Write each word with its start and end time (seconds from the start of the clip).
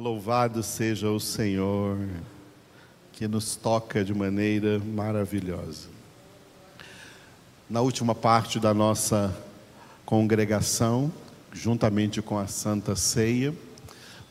Louvado 0.00 0.62
seja 0.62 1.10
o 1.10 1.20
Senhor, 1.20 1.98
que 3.12 3.28
nos 3.28 3.54
toca 3.54 4.02
de 4.02 4.14
maneira 4.14 4.78
maravilhosa. 4.78 5.88
Na 7.68 7.82
última 7.82 8.14
parte 8.14 8.58
da 8.58 8.72
nossa 8.72 9.36
congregação, 10.06 11.12
juntamente 11.52 12.22
com 12.22 12.38
a 12.38 12.46
Santa 12.46 12.96
Ceia, 12.96 13.54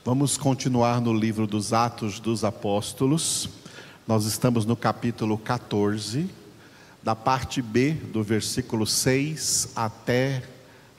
vamos 0.04 0.38
continuar 0.38 1.00
no 1.00 1.14
livro 1.14 1.46
dos 1.46 1.72
Atos 1.72 2.20
dos 2.20 2.44
Apóstolos. 2.44 3.48
Nós 4.08 4.26
estamos 4.26 4.66
no 4.66 4.76
capítulo 4.76 5.38
14, 5.38 6.28
da 7.04 7.16
parte 7.16 7.62
B, 7.62 7.92
do 7.92 8.24
versículo 8.24 8.88
6 8.88 9.74
até 9.76 10.42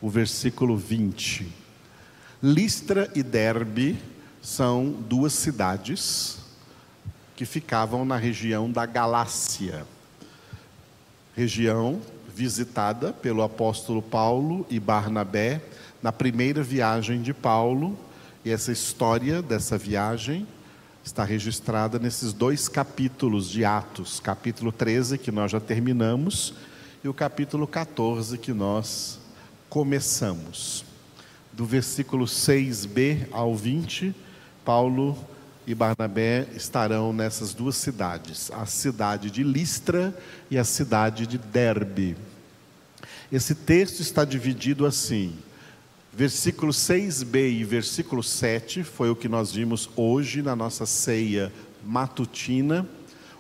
o 0.01 0.09
versículo 0.09 0.77
20. 0.77 1.59
Listra 2.41 3.11
e 3.17 3.23
Derbe 3.25 3.99
são 4.41 4.91
duas 4.91 5.33
cidades 5.33 6.39
que 7.37 7.45
ficavam 7.45 8.05
na 8.05 8.17
região 8.17 8.71
da 8.71 8.87
Galácia, 8.87 9.87
região 11.35 12.01
visitada 12.35 13.13
pelo 13.13 13.43
apóstolo 13.43 14.01
Paulo 14.01 14.67
e 14.71 14.81
Barnabé 14.81 15.63
na 16.03 16.13
primeira 16.13 16.63
viagem 16.63 17.21
de 17.21 17.35
Paulo, 17.35 17.99
e 18.45 18.51
essa 18.51 18.73
história 18.73 19.43
dessa 19.43 19.77
viagem 19.77 20.47
está 21.05 21.25
registrada 21.25 21.99
nesses 21.99 22.33
dois 22.33 22.69
capítulos 22.69 23.49
de 23.49 23.65
Atos, 23.65 24.21
capítulo 24.21 24.73
13 24.73 25.19
que 25.19 25.31
nós 25.31 25.51
já 25.51 25.61
terminamos 25.61 26.55
e 27.03 27.09
o 27.09 27.15
capítulo 27.15 27.67
14 27.67 28.39
que 28.39 28.53
nós 28.53 29.19
começamos. 29.69 30.85
Do 31.53 31.65
versículo 31.65 32.27
6b 32.27 33.27
ao 33.33 33.55
20, 33.55 34.15
Paulo 34.65 35.17
e 35.67 35.75
Barnabé 35.75 36.49
estarão 36.55 37.13
nessas 37.13 37.55
duas 37.55 37.77
cidades, 37.77 38.51
a 38.53 38.67
cidade 38.67 39.31
de 39.31 39.43
Listra 39.43 40.17
e 40.51 40.59
a 40.59 40.65
cidade 40.65 41.27
de 41.27 41.39
Derbe. 41.39 42.17
Esse 43.31 43.55
texto 43.55 44.01
está 44.01 44.25
dividido 44.25 44.85
assim: 44.85 45.33
versículo 46.13 46.73
6b 46.73 47.61
e 47.61 47.65
versículo 47.65 48.23
7 48.23 48.83
foi 48.83 49.11
o 49.11 49.17
que 49.17 49.29
nós 49.29 49.53
vimos 49.53 49.89
hoje 49.97 50.43
na 50.43 50.57
nossa 50.57 50.87
ceia 50.87 51.53
matutina, 51.85 52.87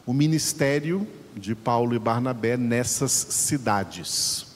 o 0.07 0.13
ministério 0.13 1.07
de 1.37 1.55
Paulo 1.55 1.95
e 1.95 1.99
Barnabé 1.99 2.57
nessas 2.57 3.13
cidades. 3.13 4.47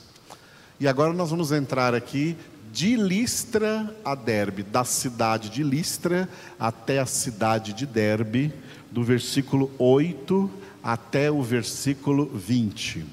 E 0.78 0.88
agora 0.88 1.12
nós 1.12 1.30
vamos 1.30 1.52
entrar 1.52 1.94
aqui 1.94 2.36
de 2.74 2.96
Listra 2.96 3.94
a 4.04 4.16
Derbe, 4.16 4.64
da 4.64 4.82
cidade 4.82 5.48
de 5.48 5.62
Listra 5.62 6.28
até 6.58 6.98
a 6.98 7.06
cidade 7.06 7.72
de 7.72 7.86
Derbe, 7.86 8.52
do 8.90 9.04
versículo 9.04 9.70
8 9.78 10.50
até 10.82 11.30
o 11.30 11.40
versículo 11.40 12.26
20. 12.26 13.06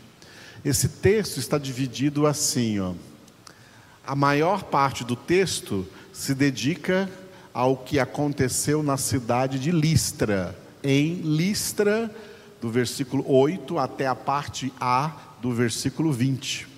Esse 0.66 0.90
texto 0.90 1.38
está 1.38 1.60
dividido 1.60 2.26
assim, 2.26 2.80
ó. 2.80 2.96
A 4.04 4.16
maior 4.16 4.64
parte 4.64 5.04
do 5.04 5.16
texto 5.16 5.88
se 6.12 6.34
dedica 6.34 7.08
ao 7.54 7.78
que 7.78 8.00
aconteceu 8.00 8.82
na 8.82 8.98
cidade 8.98 9.60
de 9.60 9.70
Listra, 9.70 10.58
em 10.84 11.18
Listra, 11.18 12.10
do 12.60 12.72
versículo 12.72 13.24
8 13.32 13.78
até 13.78 14.08
a 14.08 14.16
parte 14.16 14.74
A 14.80 15.12
do 15.40 15.54
versículo 15.54 16.12
20. 16.12 16.71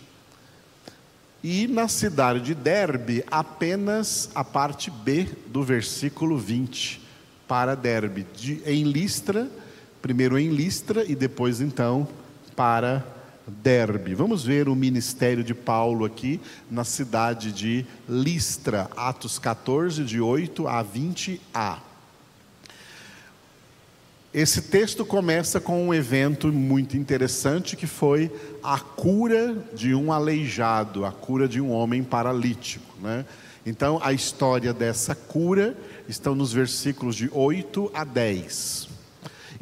E 1.43 1.67
na 1.67 1.89
cidade 1.89 2.39
de 2.39 2.55
Derbe, 2.55 3.21
apenas 3.29 4.29
a 4.33 4.45
parte 4.45 4.89
B 4.89 5.27
do 5.47 5.61
versículo 5.61 6.37
20 6.37 7.01
para 7.45 7.75
Derbe. 7.75 8.25
De, 8.33 8.61
em 8.65 8.85
Listra, 8.85 9.51
primeiro 10.01 10.39
em 10.39 10.47
Listra 10.47 11.03
e 11.03 11.13
depois 11.13 11.59
então 11.59 12.07
para 12.55 13.05
Derbe. 13.45 14.15
Vamos 14.15 14.45
ver 14.45 14.69
o 14.69 14.75
ministério 14.75 15.43
de 15.43 15.53
Paulo 15.53 16.05
aqui 16.05 16.39
na 16.71 16.85
cidade 16.85 17.51
de 17.51 17.85
Listra, 18.07 18.89
Atos 18.95 19.37
14, 19.37 20.05
de 20.05 20.21
8 20.21 20.65
a 20.65 20.81
20a. 20.81 21.77
Esse 24.33 24.63
texto 24.63 25.05
começa 25.05 25.59
com 25.59 25.87
um 25.87 25.93
evento 25.93 26.51
muito 26.51 26.97
interessante 26.97 27.75
que 27.75 27.85
foi 27.85 28.31
a 28.63 28.79
cura 28.79 29.55
de 29.75 29.93
um 29.93 30.11
aleijado, 30.11 31.05
a 31.05 31.11
cura 31.11 31.47
de 31.47 31.61
um 31.61 31.71
homem 31.71 32.03
paralítico. 32.03 32.95
Né? 32.99 33.25
Então, 33.63 33.99
a 34.01 34.11
história 34.11 34.73
dessa 34.73 35.13
cura 35.13 35.77
está 36.09 36.31
nos 36.31 36.51
versículos 36.51 37.15
de 37.15 37.29
8 37.31 37.91
a 37.93 38.03
10. 38.03 38.89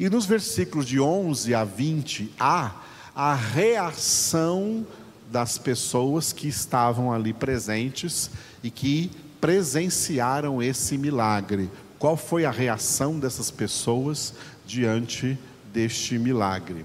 E 0.00 0.08
nos 0.08 0.24
versículos 0.24 0.86
de 0.86 0.98
11 0.98 1.54
a 1.54 1.64
20 1.64 2.32
há 2.40 2.72
a 3.14 3.34
reação 3.34 4.86
das 5.30 5.58
pessoas 5.58 6.32
que 6.32 6.48
estavam 6.48 7.12
ali 7.12 7.34
presentes 7.34 8.30
e 8.62 8.70
que 8.70 9.10
presenciaram 9.38 10.62
esse 10.62 10.96
milagre. 10.96 11.68
Qual 12.02 12.16
foi 12.16 12.44
a 12.44 12.50
reação 12.50 13.16
dessas 13.16 13.48
pessoas 13.48 14.34
diante 14.66 15.38
deste 15.72 16.18
milagre. 16.18 16.84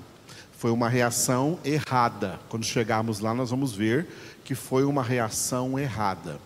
Foi 0.59 0.69
uma 0.69 0.87
reação 0.87 1.57
errada. 1.65 2.39
Quando 2.47 2.63
chegarmos 2.63 3.19
lá, 3.19 3.33
nós 3.33 3.49
vamos 3.49 3.73
ver 3.73 4.07
que 4.45 4.53
foi 4.53 4.85
uma 4.85 5.01
reação 5.01 5.79
errada. 5.79 6.39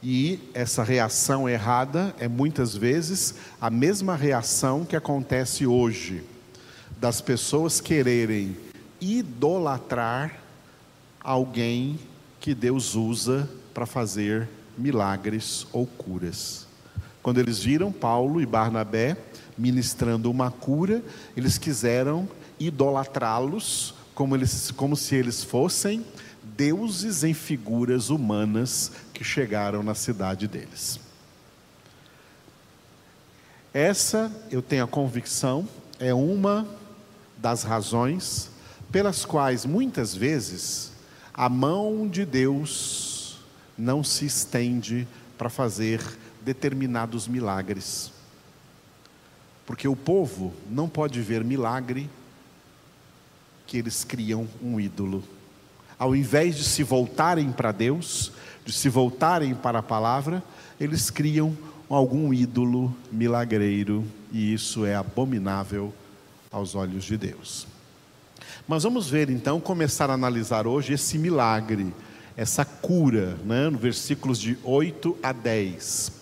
E 0.00 0.38
essa 0.54 0.84
reação 0.84 1.48
errada 1.48 2.14
é 2.20 2.28
muitas 2.28 2.76
vezes 2.76 3.34
a 3.60 3.68
mesma 3.68 4.14
reação 4.14 4.84
que 4.84 4.94
acontece 4.94 5.66
hoje, 5.66 6.22
das 7.00 7.20
pessoas 7.20 7.80
quererem 7.80 8.56
idolatrar 9.00 10.38
alguém 11.20 11.98
que 12.38 12.54
Deus 12.54 12.94
usa 12.94 13.50
para 13.74 13.86
fazer 13.86 14.48
milagres 14.78 15.66
ou 15.72 15.84
curas. 15.84 16.59
Quando 17.22 17.38
eles 17.38 17.62
viram 17.62 17.92
Paulo 17.92 18.40
e 18.40 18.46
Barnabé 18.46 19.16
ministrando 19.56 20.30
uma 20.30 20.50
cura, 20.50 21.02
eles 21.36 21.58
quiseram 21.58 22.28
idolatrá-los 22.58 23.94
como, 24.14 24.34
eles, 24.34 24.70
como 24.70 24.96
se 24.96 25.14
eles 25.14 25.44
fossem 25.44 26.04
deuses 26.42 27.24
em 27.24 27.34
figuras 27.34 28.10
humanas 28.10 28.92
que 29.12 29.22
chegaram 29.24 29.82
na 29.82 29.94
cidade 29.94 30.48
deles. 30.48 31.00
Essa, 33.72 34.32
eu 34.50 34.60
tenho 34.60 34.84
a 34.84 34.88
convicção, 34.88 35.68
é 35.98 36.12
uma 36.12 36.66
das 37.36 37.62
razões 37.62 38.50
pelas 38.90 39.24
quais 39.24 39.64
muitas 39.64 40.14
vezes 40.14 40.92
a 41.32 41.48
mão 41.48 42.08
de 42.08 42.24
Deus 42.24 43.38
não 43.78 44.02
se 44.02 44.26
estende 44.26 45.06
para 45.38 45.48
fazer 45.48 46.00
determinados 46.44 47.28
milagres. 47.28 48.12
Porque 49.66 49.86
o 49.86 49.94
povo 49.94 50.52
não 50.68 50.88
pode 50.88 51.20
ver 51.20 51.44
milagre 51.44 52.10
que 53.66 53.78
eles 53.78 54.02
criam 54.02 54.48
um 54.60 54.80
ídolo. 54.80 55.22
Ao 55.96 56.16
invés 56.16 56.56
de 56.56 56.64
se 56.64 56.82
voltarem 56.82 57.52
para 57.52 57.70
Deus, 57.70 58.32
de 58.64 58.72
se 58.72 58.88
voltarem 58.88 59.54
para 59.54 59.78
a 59.78 59.82
palavra, 59.82 60.42
eles 60.80 61.08
criam 61.08 61.56
algum 61.88 62.34
ídolo 62.34 62.92
milagreiro, 63.12 64.04
e 64.32 64.52
isso 64.52 64.84
é 64.84 64.96
abominável 64.96 65.94
aos 66.50 66.74
olhos 66.74 67.04
de 67.04 67.16
Deus. 67.16 67.66
Mas 68.66 68.82
vamos 68.82 69.08
ver 69.08 69.30
então, 69.30 69.60
começar 69.60 70.10
a 70.10 70.14
analisar 70.14 70.66
hoje 70.66 70.94
esse 70.94 71.16
milagre, 71.16 71.92
essa 72.36 72.64
cura, 72.64 73.36
né, 73.44 73.68
no 73.68 73.78
versículos 73.78 74.38
de 74.38 74.58
8 74.64 75.16
a 75.22 75.32
10 75.32 76.19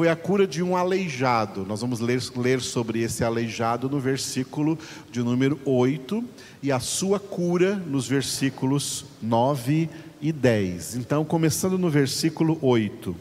foi 0.00 0.08
a 0.08 0.16
cura 0.16 0.46
de 0.46 0.62
um 0.62 0.78
aleijado. 0.78 1.66
Nós 1.66 1.82
vamos 1.82 2.00
ler, 2.00 2.22
ler 2.34 2.62
sobre 2.62 3.02
esse 3.02 3.22
aleijado 3.22 3.86
no 3.86 4.00
versículo 4.00 4.78
de 5.12 5.22
número 5.22 5.60
8 5.62 6.24
e 6.62 6.72
a 6.72 6.80
sua 6.80 7.20
cura 7.20 7.76
nos 7.76 8.08
versículos 8.08 9.04
9 9.20 9.90
e 10.18 10.32
10. 10.32 10.96
Então, 10.96 11.22
começando 11.22 11.76
no 11.76 11.90
versículo 11.90 12.58
8. 12.62 13.14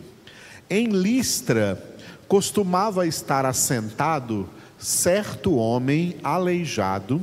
Em 0.69 0.87
Listra 0.87 1.97
costumava 2.29 3.05
estar 3.05 3.45
assentado 3.45 4.47
certo 4.77 5.55
homem 5.55 6.15
aleijado, 6.23 7.21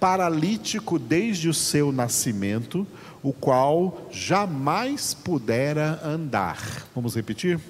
paralítico 0.00 0.98
desde 0.98 1.48
o 1.48 1.54
seu 1.54 1.92
nascimento, 1.92 2.84
o 3.22 3.32
qual 3.32 4.08
jamais 4.10 5.14
pudera 5.14 6.00
andar. 6.04 6.88
Vamos 6.96 7.14
repetir? 7.14 7.60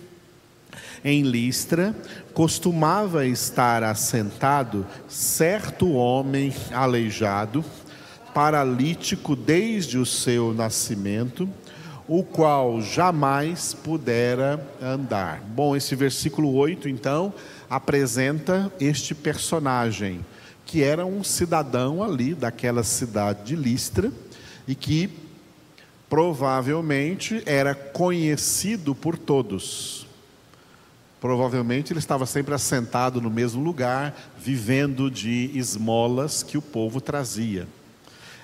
Em 1.05 1.23
Listra, 1.23 1.95
costumava 2.33 3.27
estar 3.27 3.83
assentado 3.83 4.87
certo 5.09 5.93
homem 5.93 6.55
aleijado, 6.71 7.65
paralítico 8.33 9.35
desde 9.35 9.99
o 9.99 10.07
seu 10.07 10.55
nascimento, 10.55 11.49
o 12.07 12.23
qual 12.23 12.81
jamais 12.81 13.75
pudera 13.75 14.65
andar. 14.81 15.41
Bom, 15.41 15.75
esse 15.75 15.97
versículo 15.97 16.55
8, 16.55 16.89
então, 16.89 17.35
apresenta 17.69 18.73
este 18.81 19.15
personagem, 19.15 20.25
que 20.65 20.83
era 20.83 21.05
um 21.05 21.25
cidadão 21.25 22.03
ali 22.03 22.33
daquela 22.33 22.85
cidade 22.85 23.45
de 23.45 23.57
Listra 23.57 24.13
e 24.69 24.75
que 24.75 25.11
provavelmente 26.09 27.43
era 27.45 27.75
conhecido 27.75 28.95
por 28.95 29.19
todos. 29.19 30.07
Provavelmente 31.23 31.93
ele 31.93 32.01
estava 32.01 32.27
sempre 32.27 32.53
assentado 32.53 33.21
no 33.21 33.31
mesmo 33.31 33.63
lugar, 33.63 34.13
vivendo 34.37 35.09
de 35.09 35.53
esmolas 35.55 36.43
que 36.43 36.59
o 36.59 36.61
povo 36.61 37.01
trazia. 37.01 37.69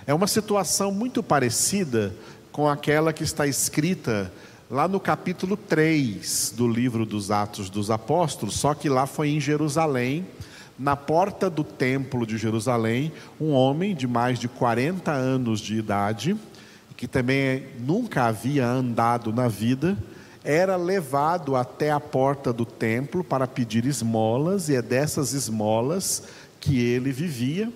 É 0.06 0.14
uma 0.14 0.28
situação 0.28 0.92
muito 0.92 1.20
parecida 1.20 2.14
com 2.52 2.69
aquela 2.69 3.12
que 3.12 3.25
está 3.25 3.48
escrita 3.48 4.32
lá 4.70 4.86
no 4.86 5.00
capítulo 5.00 5.56
3 5.56 6.54
do 6.56 6.69
livro 6.69 7.04
dos 7.04 7.32
Atos 7.32 7.69
dos 7.69 7.90
Apóstolos, 7.90 8.54
só 8.54 8.72
que 8.75 8.88
lá 8.88 9.06
foi 9.06 9.31
em 9.31 9.40
Jerusalém, 9.40 10.24
na 10.78 10.94
porta 10.94 11.50
do 11.50 11.64
templo 11.64 12.24
de 12.24 12.38
Jerusalém, 12.38 13.12
um 13.40 13.50
homem 13.50 13.92
de 13.92 14.06
mais 14.06 14.38
de 14.38 14.46
40 14.46 15.10
anos 15.10 15.58
de 15.58 15.74
idade, 15.74 16.36
que 16.96 17.08
também 17.08 17.64
nunca 17.81 18.26
havia 18.26 18.69
andado 18.69 19.32
na 19.32 19.48
vida, 19.48 19.98
era 20.50 20.76
levado 20.76 21.54
até 21.54 21.90
a 21.90 22.00
porta 22.00 22.54
do 22.54 22.64
templo 22.64 23.22
para 23.22 23.46
pedir 23.46 23.84
esmolas, 23.84 24.70
e 24.70 24.76
é 24.76 24.80
dessas 24.80 25.34
esmolas 25.34 26.22
que 26.58 26.80
ele 26.80 27.12
vivia, 27.12 27.70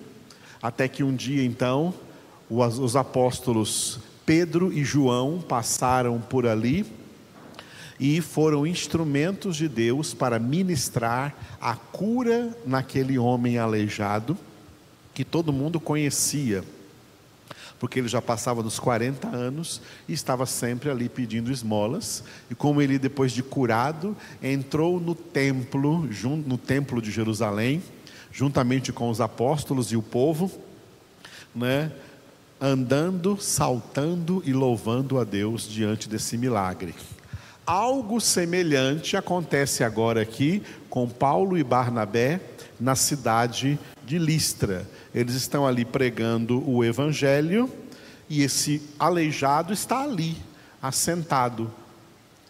até 0.59 0.87
que 0.87 1.03
um 1.03 1.15
dia 1.15 1.45
então 1.45 1.93
os 2.49 2.95
apóstolos 2.95 3.99
Pedro 4.25 4.73
e 4.73 4.83
João 4.83 5.39
passaram 5.39 6.19
por 6.19 6.47
ali 6.47 6.83
e 7.99 8.19
foram 8.21 8.65
instrumentos 8.65 9.55
de 9.55 9.67
Deus 9.67 10.15
para 10.15 10.39
ministrar 10.39 11.57
a 11.61 11.75
cura 11.75 12.57
naquele 12.65 13.19
homem 13.19 13.59
aleijado 13.59 14.35
que 15.13 15.23
todo 15.23 15.53
mundo 15.53 15.79
conhecia, 15.79 16.63
porque 17.79 17.99
ele 17.99 18.07
já 18.07 18.21
passava 18.21 18.63
dos 18.63 18.79
40 18.79 19.27
anos 19.27 19.81
e 20.07 20.13
estava 20.13 20.45
sempre 20.45 20.89
ali 20.89 21.09
pedindo 21.09 21.51
esmolas. 21.51 22.23
E 22.49 22.55
como 22.55 22.81
ele 22.81 22.97
depois 22.97 23.31
de 23.31 23.43
curado, 23.43 24.15
entrou 24.41 24.99
no 24.99 25.13
templo, 25.13 26.07
no 26.45 26.57
templo 26.57 27.01
de 27.01 27.11
Jerusalém, 27.11 27.83
juntamente 28.31 28.91
com 28.91 29.09
os 29.09 29.19
apóstolos 29.19 29.91
e 29.91 29.97
o 29.97 30.01
povo, 30.01 30.51
né? 31.53 31.91
andando, 32.59 33.37
saltando 33.41 34.41
e 34.45 34.53
louvando 34.53 35.19
a 35.19 35.25
Deus 35.25 35.67
diante 35.67 36.07
desse 36.07 36.37
milagre. 36.37 36.95
Algo 37.65 38.21
semelhante 38.21 39.17
acontece 39.17 39.83
agora 39.83 40.21
aqui 40.21 40.63
com 40.89 41.09
Paulo 41.09 41.57
e 41.57 41.63
Barnabé 41.63 42.39
na 42.79 42.95
cidade 42.95 43.77
de 43.77 43.92
Listra. 44.07 44.87
Eles 45.13 45.35
estão 45.35 45.65
ali 45.65 45.85
pregando 45.85 46.67
o 46.69 46.83
evangelho 46.83 47.69
e 48.29 48.41
esse 48.41 48.81
aleijado 48.97 49.73
está 49.73 50.03
ali, 50.03 50.35
assentado. 50.81 51.71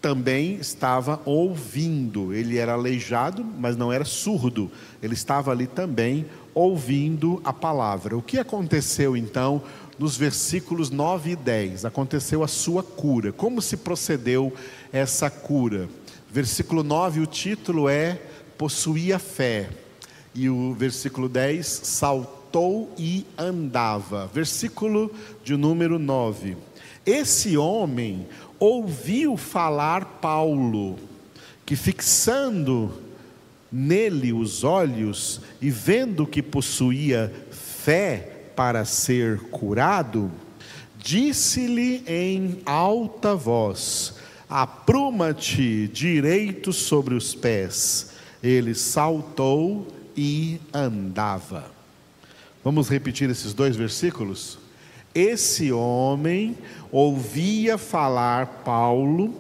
Também 0.02 0.56
estava 0.56 1.22
ouvindo. 1.26 2.34
Ele 2.34 2.58
era 2.58 2.74
aleijado, 2.74 3.44
mas 3.44 3.78
não 3.78 3.92
era 3.92 4.04
surdo. 4.04 4.70
Ele 5.02 5.14
estava 5.14 5.52
ali 5.52 5.68
também 5.68 6.26
ouvindo 6.54 7.42
a 7.44 7.54
palavra. 7.54 8.18
O 8.18 8.22
que 8.22 8.38
aconteceu 8.38 9.16
então 9.16 9.62
nos 9.98 10.18
versículos 10.18 10.90
9 10.90 11.32
e 11.32 11.36
10. 11.36 11.86
Aconteceu 11.86 12.44
a 12.44 12.48
sua 12.48 12.84
cura. 12.84 13.32
Como 13.32 13.62
se 13.62 13.78
procedeu 13.78 14.54
essa 14.92 15.30
cura? 15.30 15.88
Versículo 16.32 16.84
9, 16.84 17.22
o 17.22 17.26
título 17.26 17.88
é 17.88 18.20
Possuía 18.58 19.20
fé. 19.20 19.70
E 20.36 20.50
o 20.50 20.74
versículo 20.74 21.30
10, 21.30 21.66
saltou 21.66 22.92
e 22.98 23.26
andava. 23.38 24.28
Versículo 24.34 25.12
de 25.44 25.56
número 25.56 26.00
9. 26.00 26.58
Esse 27.06 27.58
homem 27.58 28.28
ouviu 28.60 29.36
falar 29.38 30.20
Paulo, 30.22 30.98
que 31.66 31.76
fixando 31.76 32.92
nele 33.72 34.32
os 34.32 34.64
olhos 34.64 35.42
e 35.62 35.70
vendo 35.70 36.26
que 36.26 36.42
possuía 36.42 37.34
fé, 37.52 38.34
para 38.56 38.86
ser 38.86 39.40
curado, 39.50 40.32
disse-lhe 40.98 42.04
em 42.08 42.60
alta 42.66 43.36
voz: 43.36 44.16
Apruma-te 44.50 45.88
direito 45.88 46.72
sobre 46.72 47.16
os 47.16 47.34
pés. 47.34 48.12
Ele 48.42 48.76
saltou 48.76 49.88
e 50.16 50.60
andava. 50.74 51.72
Vamos 52.64 52.90
repetir 52.90 53.30
esses 53.30 53.54
dois 53.54 53.76
versículos? 53.76 54.58
Esse 55.14 55.72
homem 55.72 56.58
ouvia 56.92 57.78
falar 57.78 58.64
Paulo, 58.66 59.34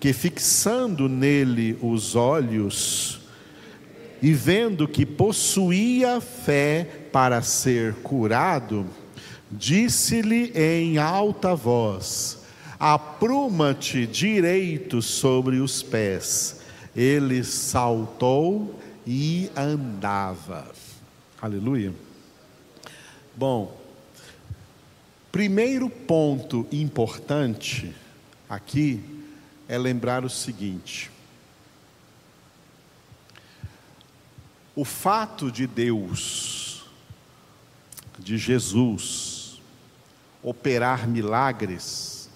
que 0.00 0.12
fixando 0.12 1.08
nele 1.08 1.78
os 1.80 2.16
olhos 2.16 3.20
e 4.22 4.32
vendo 4.32 4.88
que 4.88 5.06
possuía 5.06 6.20
fé 6.20 6.84
para 7.12 7.42
ser 7.42 7.94
curado, 7.96 8.86
disse-lhe 9.50 10.52
em 10.54 10.98
alta 10.98 11.54
voz: 11.54 12.38
Apruma-te 12.78 14.06
direito 14.06 15.00
sobre 15.00 15.58
os 15.58 15.82
pés. 15.82 16.60
Ele 16.96 17.44
saltou 17.44 18.79
e 19.06 19.50
andava. 19.56 20.70
Aleluia. 21.40 21.94
Bom, 23.34 23.80
primeiro 25.32 25.88
ponto 25.88 26.66
importante 26.70 27.94
aqui 28.48 29.02
é 29.68 29.78
lembrar 29.78 30.24
o 30.24 30.30
seguinte: 30.30 31.10
o 34.74 34.84
fato 34.84 35.50
de 35.50 35.66
Deus 35.66 36.84
de 38.18 38.36
Jesus 38.36 39.60
operar 40.42 41.08
milagres, 41.08 42.28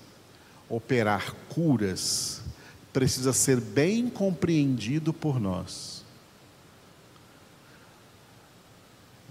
operar 0.69 1.32
curas, 1.49 2.43
precisa 2.93 3.32
ser 3.32 3.61
bem 3.61 4.08
compreendido 4.08 5.12
por 5.12 5.40
nós. 5.40 5.94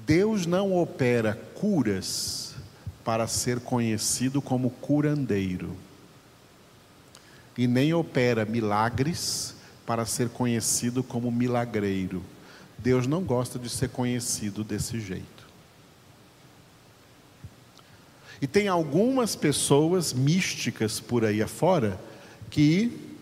Deus 0.05 0.45
não 0.45 0.75
opera 0.75 1.39
curas 1.55 2.53
para 3.03 3.27
ser 3.27 3.59
conhecido 3.59 4.41
como 4.41 4.69
curandeiro, 4.69 5.75
e 7.57 7.67
nem 7.67 7.93
opera 7.93 8.45
milagres 8.45 9.55
para 9.85 10.05
ser 10.05 10.29
conhecido 10.29 11.03
como 11.03 11.31
milagreiro. 11.31 12.23
Deus 12.77 13.05
não 13.05 13.23
gosta 13.23 13.59
de 13.59 13.69
ser 13.69 13.89
conhecido 13.89 14.63
desse 14.63 14.99
jeito. 14.99 15.43
E 18.41 18.47
tem 18.47 18.67
algumas 18.67 19.35
pessoas 19.35 20.11
místicas 20.11 20.99
por 20.99 21.23
aí 21.23 21.41
afora 21.41 21.97
que, 22.49 23.12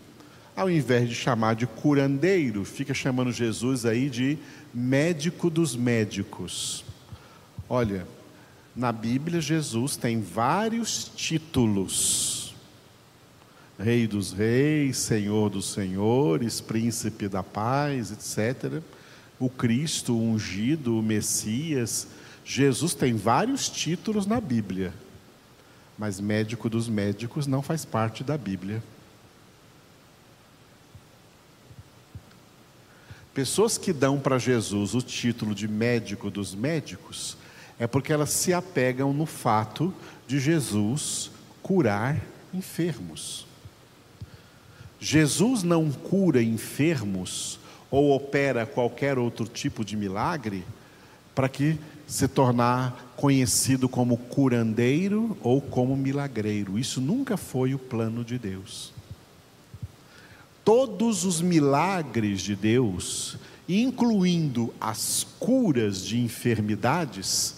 ao 0.62 0.70
invés 0.70 1.10
de 1.10 1.16
chamar 1.16 1.56
de 1.56 1.66
curandeiro, 1.66 2.64
fica 2.64 2.94
chamando 2.94 3.32
Jesus 3.32 3.86
aí 3.86 4.10
de 4.10 4.38
médico 4.74 5.50
dos 5.50 5.76
médicos. 5.76 6.86
Olha, 7.68 8.08
na 8.76 8.92
Bíblia 8.92 9.42
Jesus 9.42 9.98
tem 9.98 10.22
vários 10.22 11.12
títulos. 11.16 12.56
Rei 13.80 14.06
dos 14.06 14.32
reis, 14.32 14.98
Senhor 14.98 15.50
dos 15.50 15.74
senhores, 15.74 16.62
príncipe 16.62 17.28
da 17.28 17.42
paz, 17.42 18.12
etc. 18.12 18.84
O 19.40 19.50
Cristo 19.50 20.14
o 20.14 20.22
ungido, 20.22 21.00
o 21.00 21.02
Messias. 21.02 22.08
Jesus 22.46 22.94
tem 22.94 23.16
vários 23.16 23.68
títulos 23.68 24.26
na 24.28 24.40
Bíblia 24.40 24.94
mas 26.02 26.20
médico 26.20 26.68
dos 26.68 26.90
médicos 26.90 27.46
não 27.46 27.62
faz 27.62 27.86
parte 27.86 28.24
da 28.24 28.36
Bíblia. 28.36 28.82
Pessoas 33.34 33.78
que 33.78 33.94
dão 33.94 34.20
para 34.20 34.38
Jesus 34.38 34.94
o 34.94 35.02
título 35.02 35.56
de 35.56 35.68
médico 35.68 36.30
dos 36.30 36.54
médicos 36.54 37.38
é 37.80 37.88
porque 37.88 38.12
elas 38.12 38.30
se 38.30 38.54
apegam 38.54 39.14
no 39.14 39.26
fato 39.26 39.94
de 40.28 40.40
Jesus 40.40 41.32
curar 41.64 42.22
enfermos. 42.54 43.48
Jesus 45.00 45.64
não 45.64 45.90
cura 45.90 46.44
enfermos 46.44 47.58
ou 47.90 48.12
opera 48.12 48.66
qualquer 48.66 49.18
outro 49.18 49.46
tipo 49.46 49.84
de 49.84 49.96
milagre 49.96 50.66
para 51.34 51.50
que 51.50 51.80
se 52.06 52.28
tornar 52.28 53.14
conhecido 53.16 53.88
como 53.88 54.18
curandeiro 54.18 55.38
ou 55.42 55.62
como 55.62 55.96
milagreiro. 55.96 56.78
Isso 56.78 57.00
nunca 57.00 57.38
foi 57.38 57.74
o 57.74 57.80
plano 57.80 58.24
de 58.24 58.38
Deus. 58.38 58.94
Todos 60.64 61.26
os 61.26 61.42
milagres 61.42 62.42
de 62.42 62.56
Deus, 62.56 63.38
incluindo 63.68 64.74
as 64.80 65.26
curas 65.40 66.06
de 66.06 66.20
enfermidades, 66.20 67.56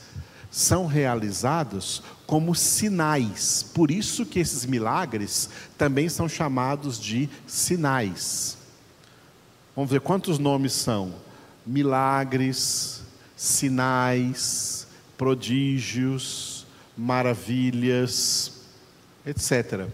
são 0.50 0.86
realizados 0.86 2.04
como 2.28 2.54
sinais. 2.56 3.64
Por 3.74 3.90
isso 3.92 4.26
que 4.26 4.40
esses 4.40 4.66
milagres 4.66 5.50
também 5.78 6.08
são 6.08 6.30
chamados 6.30 7.00
de 7.00 7.28
sinais. 7.46 8.58
Vamos 9.76 9.92
ver 9.92 10.00
quantos 10.00 10.38
nomes 10.38 10.74
são: 10.74 11.14
milagres, 11.66 13.02
sinais, 13.36 14.88
prodígios, 15.18 16.66
maravilhas, 16.96 18.62
etc. 19.26 19.88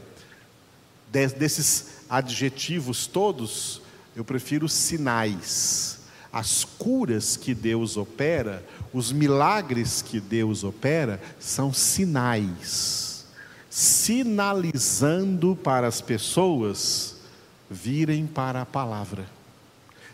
Desses 1.11 2.03
adjetivos 2.09 3.07
todos, 3.07 3.81
eu 4.15 4.23
prefiro 4.23 4.69
sinais. 4.69 5.99
As 6.31 6.63
curas 6.63 7.35
que 7.35 7.55
Deus 7.55 7.97
opera, 7.97 8.63
os 8.93 9.11
milagres 9.11 10.01
que 10.01 10.19
Deus 10.19 10.63
opera, 10.63 11.19
são 11.39 11.73
sinais, 11.73 13.25
sinalizando 13.69 15.55
para 15.55 15.87
as 15.87 16.01
pessoas 16.01 17.15
virem 17.69 18.27
para 18.27 18.61
a 18.61 18.65
palavra 18.65 19.39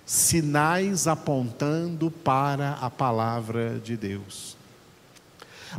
sinais 0.06 1.08
apontando 1.08 2.12
para 2.12 2.74
a 2.74 2.90
palavra 2.90 3.80
de 3.80 3.98
Deus. 3.98 4.56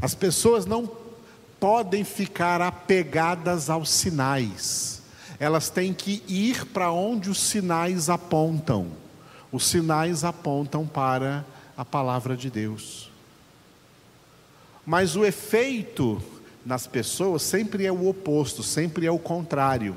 As 0.01 0.15
pessoas 0.15 0.67
não 0.67 0.91
podem 1.61 2.05
ficar 2.05 2.61
apegadas 2.61 3.71
aos 3.71 3.89
sinais, 3.89 4.96
elas 5.39 5.69
têm 5.69 5.93
que 5.93 6.23
ir 6.29 6.67
para 6.67 6.91
onde 6.91 7.31
os 7.31 7.41
sinais 7.41 8.09
apontam. 8.09 8.89
Os 9.53 9.67
sinais 9.67 10.25
apontam 10.25 10.87
para 10.87 11.45
a 11.77 11.85
palavra 11.85 12.37
de 12.37 12.51
Deus. 12.51 13.11
Mas 14.85 15.17
o 15.17 15.25
efeito 15.25 16.23
nas 16.65 16.87
pessoas 16.87 17.43
sempre 17.43 17.87
é 17.87 17.93
o 17.93 18.09
oposto, 18.09 18.63
sempre 18.63 19.07
é 19.07 19.11
o 19.11 19.19
contrário. 19.19 19.97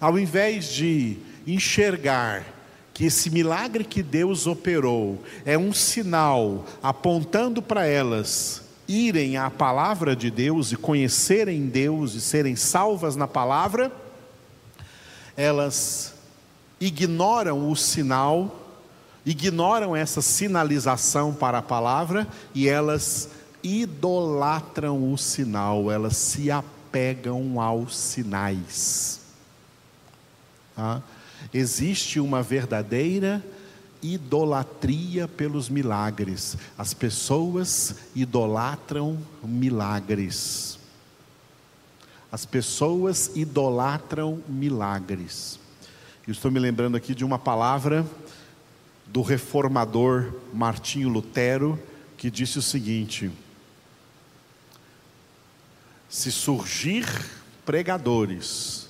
Ao 0.00 0.18
invés 0.18 0.68
de 0.72 1.16
enxergar 1.46 2.44
que 2.92 3.04
esse 3.04 3.30
milagre 3.30 3.84
que 3.84 4.02
Deus 4.02 4.46
operou 4.46 5.22
é 5.44 5.56
um 5.56 5.72
sinal 5.72 6.66
apontando 6.82 7.62
para 7.62 7.86
elas 7.86 8.62
irem 8.88 9.36
à 9.36 9.50
palavra 9.50 10.16
de 10.16 10.30
Deus 10.30 10.72
e 10.72 10.76
conhecerem 10.76 11.66
Deus 11.66 12.14
e 12.14 12.20
serem 12.20 12.56
salvas 12.56 13.14
na 13.16 13.28
palavra, 13.28 13.92
elas 15.38 16.14
ignoram 16.80 17.70
o 17.70 17.76
sinal, 17.76 18.58
ignoram 19.24 19.94
essa 19.94 20.20
sinalização 20.20 21.32
para 21.32 21.58
a 21.58 21.62
palavra 21.62 22.26
e 22.52 22.68
elas 22.68 23.30
idolatram 23.62 25.12
o 25.12 25.16
sinal, 25.16 25.92
elas 25.92 26.16
se 26.16 26.50
apegam 26.50 27.60
aos 27.60 27.96
sinais. 27.96 29.20
Ah? 30.76 31.00
Existe 31.54 32.18
uma 32.18 32.42
verdadeira 32.42 33.44
idolatria 34.02 35.28
pelos 35.28 35.68
milagres. 35.68 36.56
As 36.76 36.92
pessoas 36.92 37.94
idolatram 38.12 39.16
milagres. 39.44 40.77
As 42.30 42.44
pessoas 42.44 43.30
idolatram 43.34 44.42
milagres. 44.46 45.58
Eu 46.26 46.32
estou 46.32 46.50
me 46.50 46.58
lembrando 46.58 46.96
aqui 46.96 47.14
de 47.14 47.24
uma 47.24 47.38
palavra 47.38 48.06
do 49.06 49.22
reformador 49.22 50.34
Martinho 50.52 51.08
Lutero, 51.08 51.82
que 52.18 52.30
disse 52.30 52.58
o 52.58 52.62
seguinte: 52.62 53.30
Se 56.06 56.30
surgir 56.30 57.06
pregadores 57.64 58.88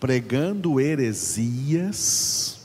pregando 0.00 0.80
heresias, 0.80 2.60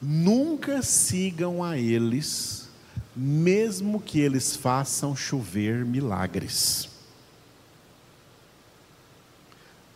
nunca 0.00 0.82
sigam 0.82 1.64
a 1.64 1.78
eles, 1.78 2.68
mesmo 3.16 3.98
que 3.98 4.20
eles 4.20 4.54
façam 4.54 5.16
chover 5.16 5.86
milagres. 5.86 6.89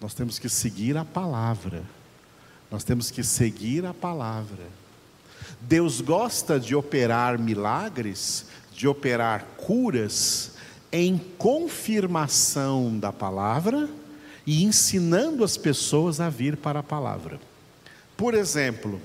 Nós 0.01 0.15
temos 0.15 0.39
que 0.39 0.49
seguir 0.49 0.97
a 0.97 1.05
palavra, 1.05 1.83
nós 2.71 2.85
temos 2.85 3.11
que 3.11 3.23
seguir 3.23 3.87
a 3.87 3.95
palavra. 3.95 4.65
Deus 5.61 6.01
gosta 6.01 6.59
de 6.59 6.75
operar 6.75 7.39
milagres, 7.39 8.47
de 8.73 8.87
operar 8.89 9.45
curas, 9.57 10.53
em 10.93 11.19
confirmação 11.19 12.97
da 12.99 13.13
palavra 13.13 13.89
e 14.47 14.63
ensinando 14.63 15.43
as 15.43 15.57
pessoas 15.57 16.21
a 16.21 16.29
vir 16.29 16.57
para 16.57 16.79
a 16.79 16.83
palavra. 16.85 17.41
Por 18.17 18.33
exemplo, 18.33 19.01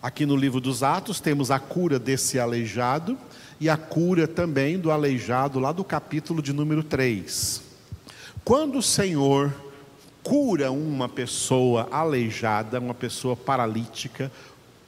aqui 0.00 0.24
no 0.24 0.36
livro 0.36 0.60
dos 0.60 0.84
Atos 0.84 1.18
temos 1.18 1.50
a 1.50 1.58
cura 1.58 1.98
desse 1.98 2.38
aleijado 2.38 3.18
e 3.58 3.68
a 3.68 3.76
cura 3.76 4.28
também 4.28 4.78
do 4.78 4.92
aleijado 4.92 5.58
lá 5.58 5.72
do 5.72 5.82
capítulo 5.82 6.40
de 6.40 6.52
número 6.52 6.84
3. 6.84 7.60
Quando 8.44 8.78
o 8.78 8.82
Senhor 8.82 9.52
cura 10.22 10.70
uma 10.70 11.08
pessoa 11.08 11.88
aleijada, 11.90 12.78
uma 12.78 12.94
pessoa 12.94 13.36
paralítica, 13.36 14.30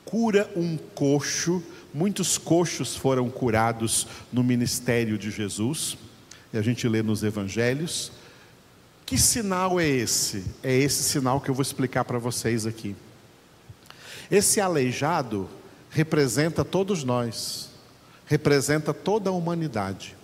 cura 0.05 0.51
um 0.57 0.77
coxo, 0.77 1.63
muitos 1.95 2.37
coxos 2.37 2.97
foram 2.97 3.31
curados 3.31 4.07
no 4.33 4.43
ministério 4.43 5.17
de 5.17 5.31
Jesus, 5.31 5.97
e 6.53 6.59
a 6.59 6.63
gente 6.63 6.89
lê 6.89 7.03
nos 7.03 7.23
evangelhos. 7.23 8.13
Que 9.07 9.17
sinal 9.19 9.81
é 9.81 9.87
esse? 9.87 10.45
É 10.63 10.73
esse 10.77 11.03
sinal 11.03 11.41
que 11.41 11.51
eu 11.51 11.55
vou 11.55 11.63
explicar 11.63 12.05
para 12.05 12.19
vocês 12.19 12.67
aqui. 12.67 12.95
Esse 14.31 14.61
aleijado 14.61 15.49
representa 15.91 16.65
todos 16.65 17.03
nós, 17.03 17.71
representa 18.27 18.95
toda 18.95 19.31
a 19.31 19.33
humanidade. 19.33 20.17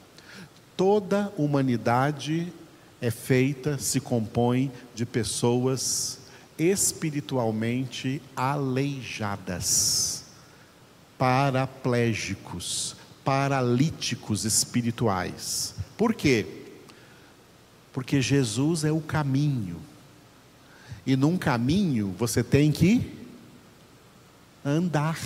Toda 0.77 1.33
humanidade 1.37 2.53
é 3.01 3.11
feita, 3.11 3.79
se 3.79 4.01
compõe 4.01 4.73
de 4.95 5.05
pessoas 5.05 6.19
espiritualmente 6.59 8.23
aleijadas, 8.35 10.25
paraplégicos, 11.19 12.97
paralíticos 13.25 14.45
espirituais. 14.45 15.75
Por 15.97 16.15
quê? 16.15 16.47
Porque 17.93 18.21
Jesus 18.21 18.85
é 18.85 18.93
o 18.93 19.01
caminho. 19.01 19.81
E 21.07 21.17
num 21.17 21.37
caminho 21.37 22.15
você 22.19 22.43
tem 22.43 22.73
que 22.73 23.15
andar. 24.65 25.19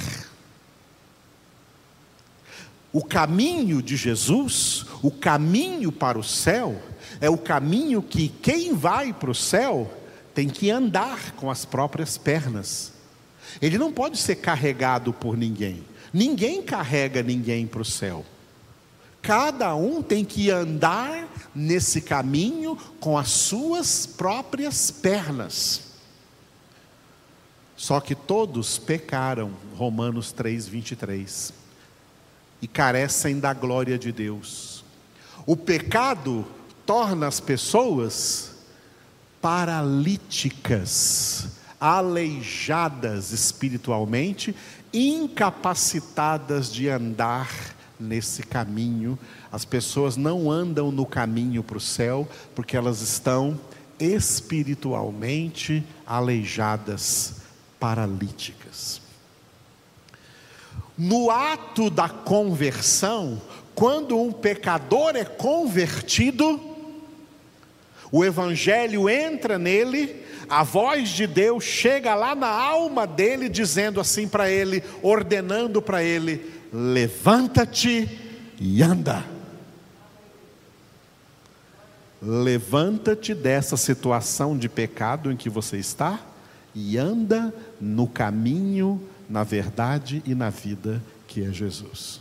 O 2.92 3.04
caminho 3.04 3.80
de 3.80 3.96
Jesus, 3.96 4.84
o 5.00 5.10
caminho 5.10 5.92
para 5.92 6.18
o 6.18 6.24
céu, 6.24 6.82
é 7.20 7.28
o 7.28 7.36
caminho 7.36 8.02
que 8.02 8.28
quem 8.28 8.74
vai 8.74 9.12
para 9.12 9.30
o 9.30 9.34
céu 9.34 9.92
tem 10.34 10.48
que 10.48 10.70
andar 10.70 11.32
com 11.32 11.50
as 11.50 11.64
próprias 11.64 12.16
pernas. 12.16 12.92
Ele 13.60 13.76
não 13.76 13.92
pode 13.92 14.16
ser 14.16 14.36
carregado 14.36 15.12
por 15.12 15.36
ninguém. 15.36 15.84
Ninguém 16.12 16.62
carrega 16.62 17.22
ninguém 17.22 17.66
para 17.66 17.82
o 17.82 17.84
céu. 17.84 18.24
Cada 19.20 19.74
um 19.74 20.02
tem 20.02 20.24
que 20.24 20.50
andar 20.50 21.28
nesse 21.54 22.00
caminho 22.00 22.76
com 22.98 23.18
as 23.18 23.28
suas 23.28 24.06
próprias 24.06 24.90
pernas. 24.90 25.90
Só 27.76 28.00
que 28.00 28.14
todos 28.14 28.78
pecaram, 28.78 29.52
Romanos 29.76 30.32
3, 30.32 30.66
23, 30.68 31.52
e 32.62 32.68
carecem 32.68 33.38
da 33.38 33.52
glória 33.52 33.98
de 33.98 34.12
Deus. 34.12 34.84
O 35.46 35.56
pecado 35.56 36.46
torna 36.90 37.28
as 37.28 37.38
pessoas 37.38 38.50
paralíticas, 39.40 41.50
aleijadas 41.80 43.30
espiritualmente, 43.30 44.52
incapacitadas 44.92 46.72
de 46.72 46.88
andar 46.88 47.48
nesse 48.00 48.42
caminho. 48.42 49.16
As 49.52 49.64
pessoas 49.64 50.16
não 50.16 50.50
andam 50.50 50.90
no 50.90 51.06
caminho 51.06 51.62
para 51.62 51.78
o 51.78 51.80
céu 51.80 52.28
porque 52.56 52.76
elas 52.76 53.02
estão 53.02 53.56
espiritualmente 54.00 55.84
aleijadas, 56.04 57.36
paralíticas. 57.78 59.00
No 60.98 61.30
ato 61.30 61.88
da 61.88 62.08
conversão, 62.08 63.40
quando 63.76 64.20
um 64.20 64.32
pecador 64.32 65.14
é 65.14 65.24
convertido, 65.24 66.69
o 68.12 68.24
Evangelho 68.24 69.08
entra 69.08 69.58
nele, 69.58 70.24
a 70.48 70.62
voz 70.64 71.10
de 71.10 71.26
Deus 71.26 71.62
chega 71.62 72.14
lá 72.14 72.34
na 72.34 72.48
alma 72.48 73.06
dele, 73.06 73.48
dizendo 73.48 74.00
assim 74.00 74.26
para 74.26 74.50
ele, 74.50 74.82
ordenando 75.02 75.80
para 75.80 76.02
ele: 76.02 76.50
levanta-te 76.72 78.08
e 78.58 78.82
anda. 78.82 79.24
Levanta-te 82.20 83.34
dessa 83.34 83.76
situação 83.76 84.58
de 84.58 84.68
pecado 84.68 85.32
em 85.32 85.36
que 85.36 85.48
você 85.48 85.78
está 85.78 86.20
e 86.74 86.98
anda 86.98 87.54
no 87.80 88.06
caminho, 88.06 89.00
na 89.28 89.42
verdade 89.42 90.22
e 90.26 90.34
na 90.34 90.50
vida 90.50 91.02
que 91.26 91.44
é 91.44 91.52
Jesus. 91.52 92.20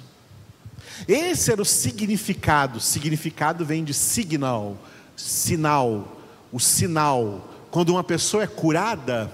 Esse 1.07 1.51
era 1.51 1.61
o 1.61 1.65
significado. 1.65 2.79
Significado 2.79 3.65
vem 3.65 3.83
de 3.83 3.93
signal, 3.93 4.77
sinal, 5.19 6.17
o 6.51 6.59
sinal. 6.59 7.47
Quando 7.69 7.89
uma 7.89 8.03
pessoa 8.03 8.43
é 8.43 8.47
curada, 8.47 9.31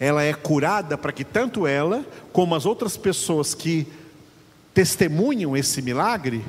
ela 0.00 0.22
é 0.22 0.32
curada 0.32 0.96
para 0.96 1.12
que 1.12 1.24
tanto 1.24 1.66
ela 1.66 2.04
como 2.32 2.54
as 2.54 2.66
outras 2.66 2.96
pessoas 2.96 3.54
que 3.54 3.86
testemunham 4.74 5.56
esse 5.56 5.80
milagre 5.80 6.44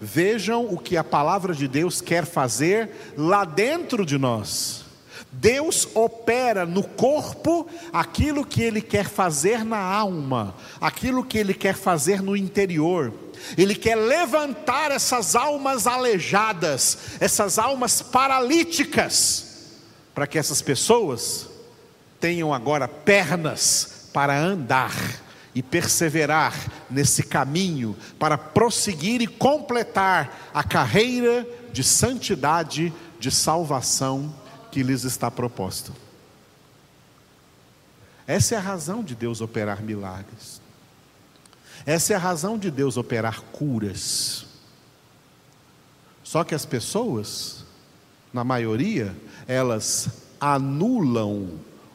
vejam 0.00 0.66
o 0.66 0.78
que 0.78 0.96
a 0.96 1.04
palavra 1.04 1.54
de 1.54 1.68
Deus 1.68 2.00
quer 2.00 2.24
fazer 2.24 2.90
lá 3.16 3.44
dentro 3.44 4.04
de 4.04 4.18
nós. 4.18 4.84
Deus 5.32 5.86
opera 5.94 6.66
no 6.66 6.82
corpo 6.82 7.68
aquilo 7.92 8.44
que 8.44 8.62
Ele 8.62 8.80
quer 8.80 9.06
fazer 9.06 9.64
na 9.64 9.78
alma, 9.78 10.54
aquilo 10.80 11.24
que 11.24 11.38
Ele 11.38 11.54
quer 11.54 11.74
fazer 11.74 12.20
no 12.20 12.36
interior. 12.36 13.12
Ele 13.56 13.74
quer 13.74 13.94
levantar 13.94 14.90
essas 14.90 15.34
almas 15.34 15.86
aleijadas, 15.86 16.98
essas 17.20 17.58
almas 17.58 18.02
paralíticas, 18.02 19.46
para 20.14 20.26
que 20.26 20.38
essas 20.38 20.60
pessoas 20.62 21.48
tenham 22.20 22.52
agora 22.52 22.86
pernas 22.86 24.08
para 24.12 24.38
andar 24.38 24.94
e 25.54 25.62
perseverar 25.62 26.54
nesse 26.88 27.22
caminho, 27.22 27.96
para 28.18 28.38
prosseguir 28.38 29.20
e 29.20 29.26
completar 29.26 30.50
a 30.54 30.62
carreira 30.62 31.46
de 31.72 31.82
santidade, 31.82 32.92
de 33.18 33.30
salvação 33.30 34.34
que 34.70 34.82
lhes 34.82 35.04
está 35.04 35.30
proposto. 35.30 35.92
Essa 38.26 38.54
é 38.54 38.58
a 38.58 38.60
razão 38.60 39.02
de 39.02 39.14
Deus 39.14 39.40
operar 39.40 39.82
milagres. 39.82 40.59
Essa 41.86 42.12
é 42.12 42.16
a 42.16 42.20
razão 42.20 42.58
de 42.58 42.70
Deus 42.70 42.96
operar 42.96 43.40
curas. 43.52 44.46
Só 46.22 46.44
que 46.44 46.54
as 46.54 46.64
pessoas, 46.64 47.64
na 48.32 48.44
maioria, 48.44 49.14
elas 49.48 50.08
anulam 50.40 51.48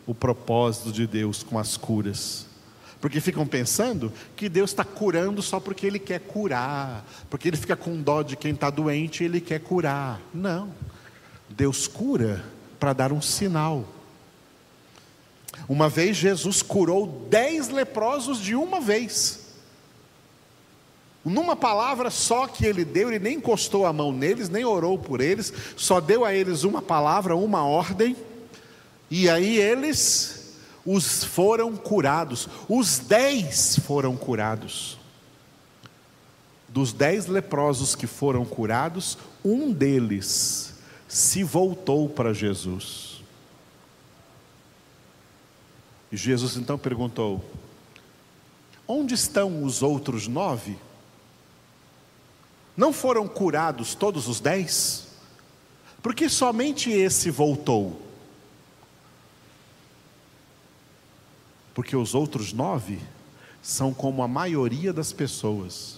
o 0.05 0.13
propósito 0.13 0.91
de 0.91 1.07
Deus 1.07 1.41
com 1.43 1.57
as 1.57 1.77
curas. 1.77 2.45
Porque 2.99 3.21
ficam 3.21 3.45
pensando 3.45 4.11
que 4.35 4.49
Deus 4.49 4.71
está 4.71 4.83
curando 4.83 5.41
só 5.41 5.59
porque 5.59 5.85
Ele 5.85 5.99
quer 5.99 6.19
curar, 6.19 7.05
porque 7.29 7.47
Ele 7.47 7.57
fica 7.57 7.75
com 7.75 8.01
dó 8.01 8.23
de 8.23 8.35
quem 8.35 8.51
está 8.51 8.69
doente 8.69 9.21
e 9.21 9.25
Ele 9.25 9.39
quer 9.39 9.59
curar. 9.59 10.19
Não. 10.33 10.71
Deus 11.49 11.87
cura 11.87 12.43
para 12.79 12.93
dar 12.93 13.11
um 13.13 13.21
sinal. 13.21 13.85
Uma 15.69 15.87
vez 15.87 16.17
Jesus 16.17 16.61
curou 16.61 17.27
dez 17.29 17.69
leprosos 17.69 18.39
de 18.39 18.55
uma 18.55 18.81
vez. 18.81 19.44
Numa 21.25 21.55
palavra 21.55 22.11
só 22.11 22.45
que 22.45 22.63
ele 22.63 22.85
deu, 22.85 23.09
ele 23.09 23.17
nem 23.17 23.37
encostou 23.37 23.87
a 23.87 23.91
mão 23.91 24.11
neles, 24.11 24.47
nem 24.47 24.63
orou 24.63 24.95
por 24.95 25.19
eles, 25.19 25.51
só 25.75 25.99
deu 25.99 26.23
a 26.23 26.31
eles 26.31 26.63
uma 26.63 26.83
palavra, 26.83 27.35
uma 27.35 27.65
ordem, 27.65 28.15
e 29.09 29.27
aí 29.27 29.57
eles 29.57 30.55
os 30.85 31.23
foram 31.23 31.75
curados. 31.75 32.47
Os 32.69 32.99
dez 32.99 33.79
foram 33.79 34.15
curados. 34.15 34.99
Dos 36.69 36.93
dez 36.93 37.25
leprosos 37.25 37.95
que 37.95 38.05
foram 38.05 38.45
curados, 38.45 39.17
um 39.43 39.71
deles 39.71 40.75
se 41.07 41.43
voltou 41.43 42.07
para 42.07 42.33
Jesus. 42.33 43.23
E 46.11 46.17
Jesus 46.17 46.55
então 46.55 46.77
perguntou: 46.77 47.43
Onde 48.87 49.15
estão 49.15 49.63
os 49.63 49.81
outros 49.81 50.27
nove? 50.27 50.77
Não 52.75 52.91
foram 52.91 53.27
curados 53.27 53.95
todos 53.95 54.27
os 54.27 54.39
dez? 54.39 55.07
Porque 56.01 56.29
somente 56.29 56.91
esse 56.91 57.31
voltou. 57.31 58.01
Porque 61.73 61.95
os 61.95 62.13
outros 62.13 62.53
nove 62.53 62.99
são 63.61 63.93
como 63.93 64.21
a 64.21 64.27
maioria 64.27 64.93
das 64.93 65.11
pessoas. 65.11 65.97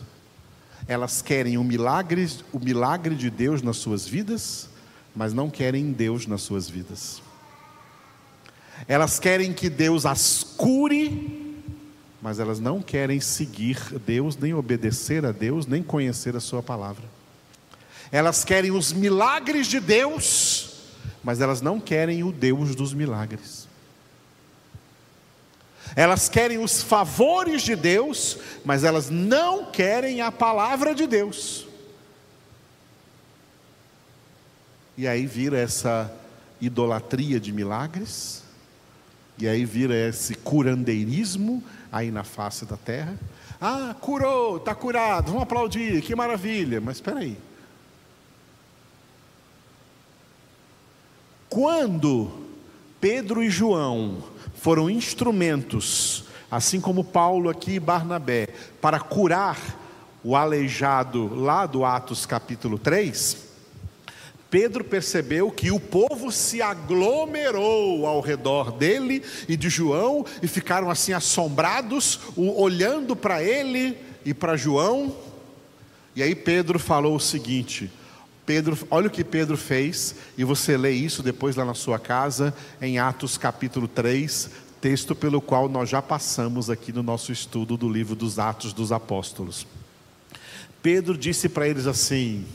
Elas 0.88 1.22
querem 1.22 1.58
o 1.58 1.64
milagre, 1.64 2.30
o 2.54 2.60
milagre 2.60 3.16
de 3.16 3.30
Deus 3.30 3.62
nas 3.62 3.78
suas 3.78 4.08
vidas, 4.08 4.70
mas 5.16 5.34
não 5.34 5.50
querem 5.50 5.92
Deus 5.92 6.26
nas 6.26 6.42
suas 6.42 6.70
vidas. 6.70 7.22
Elas 8.88 9.20
querem 9.20 9.52
que 9.52 9.70
Deus 9.70 10.06
as 10.06 10.44
cure, 10.44 11.47
mas 12.28 12.40
elas 12.40 12.60
não 12.60 12.82
querem 12.82 13.22
seguir 13.22 13.78
Deus, 14.06 14.36
nem 14.36 14.54
obedecer 14.54 15.26
a 15.26 15.32
Deus, 15.32 15.66
nem 15.66 15.82
conhecer 15.82 16.36
a 16.36 16.42
Sua 16.42 16.62
palavra. 16.62 17.06
Elas 18.12 18.44
querem 18.44 18.70
os 18.70 18.92
milagres 18.92 19.66
de 19.66 19.80
Deus, 19.80 20.74
mas 21.24 21.40
elas 21.40 21.62
não 21.62 21.80
querem 21.80 22.26
o 22.26 22.34
Deus 22.34 22.76
dos 22.76 22.94
milagres. 22.94 23.66
Elas 25.96 26.28
querem 26.28 26.58
os 26.58 26.84
favores 26.84 27.62
de 27.62 27.78
Deus, 27.78 28.38
mas 28.66 28.84
elas 28.84 29.10
não 29.10 29.72
querem 29.72 30.20
a 30.20 30.30
palavra 30.30 30.94
de 30.94 31.08
Deus. 31.08 31.66
E 34.98 35.08
aí 35.08 35.26
vira 35.26 35.58
essa 35.58 36.14
idolatria 36.60 37.40
de 37.40 37.54
milagres, 37.54 38.44
e 39.38 39.48
aí 39.48 39.66
vira 39.66 39.96
esse 39.96 40.36
curandeirismo 40.36 41.64
aí 41.92 42.12
na 42.12 42.24
face 42.24 42.66
da 42.66 42.78
terra. 42.78 43.18
Ah, 43.60 43.96
curou, 44.00 44.58
está 44.58 44.74
curado, 44.76 45.28
vamos 45.28 45.44
aplaudir, 45.44 46.02
que 46.02 46.16
maravilha. 46.16 46.82
Mas 46.82 46.98
espera 46.98 47.20
aí. 47.20 47.38
Quando 51.50 52.32
Pedro 53.00 53.44
e 53.44 53.50
João 53.50 54.24
foram 54.56 54.90
instrumentos, 54.90 56.26
assim 56.52 56.82
como 56.82 57.04
Paulo 57.04 57.50
aqui 57.50 57.74
e 57.74 57.80
Barnabé, 57.80 58.48
para 58.82 59.00
curar 59.00 59.58
o 60.24 60.36
aleijado 60.36 61.34
lá 61.34 61.66
do 61.66 61.86
Atos 61.86 62.26
capítulo 62.26 62.78
3, 62.78 63.47
Pedro 64.50 64.84
percebeu 64.84 65.52
que 65.52 65.72
o 65.72 65.80
povo 65.80 66.32
se 66.32 66.62
aglomerou 66.62 68.06
ao 68.06 68.22
redor 68.22 68.72
dele 68.72 69.22
e 69.48 69.58
de 69.58 69.70
João 69.70 70.26
e 70.42 70.48
ficaram 70.48 70.90
assim 70.90 71.12
assombrados, 71.12 72.20
olhando 72.36 73.16
para 73.16 73.44
ele 73.44 73.98
e 74.26 74.34
para 74.34 74.56
João. 74.56 75.16
E 76.16 76.24
aí 76.24 76.34
Pedro 76.34 76.80
falou 76.80 77.16
o 77.16 77.20
seguinte: 77.20 77.92
Pedro, 78.46 78.78
olha 78.90 79.08
o 79.08 79.12
que 79.12 79.24
Pedro 79.24 79.58
fez, 79.58 80.16
e 80.38 80.44
você 80.46 80.78
lê 80.78 80.92
isso 80.92 81.22
depois 81.22 81.58
lá 81.58 81.66
na 81.66 81.74
sua 81.74 82.00
casa, 82.00 82.54
em 82.82 82.98
Atos 82.98 83.38
capítulo 83.38 83.88
3, 83.88 84.50
texto 84.80 85.14
pelo 85.14 85.42
qual 85.42 85.68
nós 85.68 85.90
já 85.90 86.02
passamos 86.02 86.70
aqui 86.70 86.94
no 86.94 87.04
nosso 87.04 87.34
estudo 87.34 87.76
do 87.76 87.90
livro 87.90 88.16
dos 88.16 88.40
Atos 88.40 88.72
dos 88.72 88.94
Apóstolos. 88.94 89.68
Pedro 90.82 91.18
disse 91.18 91.50
para 91.50 91.68
eles 91.68 91.86
assim: 91.86 92.46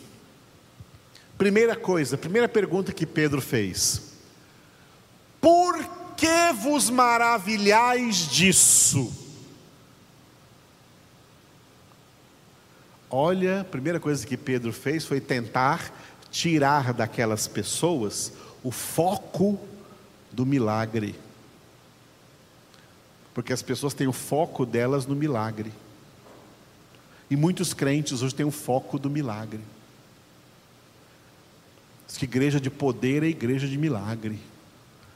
Primeira 1.42 1.74
coisa, 1.74 2.16
primeira 2.16 2.48
pergunta 2.48 2.92
que 2.92 3.05
Pedro 3.05 3.42
fez: 3.42 4.12
Por 5.40 5.76
que 6.16 6.52
vos 6.52 6.88
maravilhais 6.88 8.28
disso? 8.28 9.12
Olha, 13.11 13.62
a 13.62 13.64
primeira 13.64 13.98
coisa 13.98 14.24
que 14.24 14.37
Pedro 14.37 14.72
fez 14.72 15.05
foi 15.05 15.20
tentar 15.20 15.92
tirar 16.31 16.92
daquelas 16.92 17.48
pessoas 17.48 18.33
o 18.62 18.70
foco 18.70 19.59
do 20.31 20.46
milagre. 20.46 21.16
Porque 23.35 23.52
as 23.52 23.62
pessoas 23.62 23.94
têm 23.94 24.07
o 24.07 24.12
foco 24.12 24.64
delas 24.64 25.07
no 25.07 25.16
milagre. 25.16 25.72
E 27.28 27.35
muitos 27.35 27.74
crentes 27.74 28.22
hoje 28.22 28.33
têm 28.33 28.46
o 28.46 28.52
foco 28.52 28.96
do 28.96 29.11
milagre. 29.11 29.59
Diz 32.12 32.18
que 32.18 32.27
igreja 32.27 32.61
de 32.61 32.68
poder 32.68 33.22
é 33.22 33.27
igreja 33.27 33.66
de 33.66 33.79
milagre. 33.79 34.38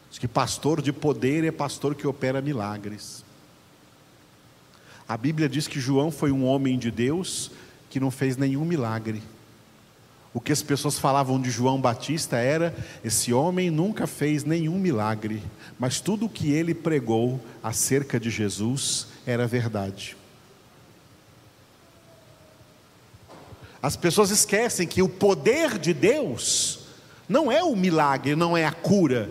Diz 0.09 0.19
que 0.19 0.27
pastor 0.27 0.81
de 0.81 0.95
poder 0.95 1.45
é 1.45 1.51
pastor 1.51 1.95
que 1.95 2.07
opera 2.07 2.41
milagres. 2.41 3.23
A 5.07 5.15
Bíblia 5.15 5.47
diz 5.47 5.69
que 5.69 5.79
João 5.79 6.11
foi 6.11 6.33
um 6.33 6.47
homem 6.47 6.79
de 6.79 6.91
Deus 6.91 7.51
que 7.91 8.01
não 8.01 8.11
fez 8.11 8.39
nenhum 8.39 8.65
milagre. 8.65 9.23
O 10.33 10.41
que 10.41 10.51
as 10.51 10.63
pessoas 10.63 10.99
falavam 10.99 11.39
de 11.39 11.51
João 11.51 11.79
Batista 11.79 12.39
era: 12.39 12.75
esse 13.05 13.31
homem 13.31 13.71
nunca 13.71 14.07
fez 14.07 14.43
nenhum 14.43 14.79
milagre, 14.79 15.43
mas 15.79 16.01
tudo 16.01 16.25
o 16.25 16.31
que 16.31 16.51
ele 16.51 16.75
pregou 16.75 17.39
acerca 17.63 18.19
de 18.19 18.31
Jesus 18.31 19.09
era 19.27 19.47
verdade. 19.47 20.17
As 23.83 23.97
pessoas 23.97 24.31
esquecem 24.31 24.89
que 24.89 25.03
o 25.03 25.11
poder 25.11 25.79
de 25.79 25.93
Deus 25.93 26.86
não 27.29 27.51
é 27.51 27.63
o 27.63 27.75
milagre, 27.75 28.37
não 28.37 28.57
é 28.57 28.65
a 28.65 28.73
cura. 28.73 29.29